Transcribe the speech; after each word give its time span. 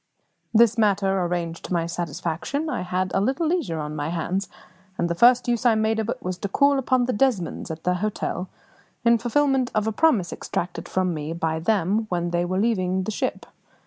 This 0.51 0.79
matter 0.79 1.19
arranged 1.21 1.63
to 1.65 1.73
my 1.73 1.85
satisfaction, 1.85 2.71
I 2.71 2.81
had 2.81 3.11
a 3.13 3.21
little 3.21 3.45
leisure 3.45 3.77
on 3.77 3.95
my 3.95 4.09
hands; 4.09 4.49
and 4.97 5.07
the 5.07 5.13
first 5.13 5.47
use 5.47 5.63
I 5.63 5.75
made 5.75 5.99
of 5.99 6.09
it 6.09 6.17
was 6.23 6.39
to 6.39 6.49
call 6.49 6.79
upon 6.79 7.05
the 7.05 7.13
Desmonds 7.13 7.69
at 7.69 7.83
their 7.83 7.93
hotel, 7.93 8.49
in 9.05 9.19
fulfilment 9.19 9.69
of 9.75 9.85
a 9.85 9.91
promise 9.91 10.33
extracted 10.33 10.89
from 10.89 11.13
me 11.13 11.33
by 11.33 11.59
them 11.59 12.07
when 12.09 12.31
they 12.31 12.45
were 12.45 12.57
leaving 12.57 13.03
the 13.03 13.11
ship. 13.11 13.45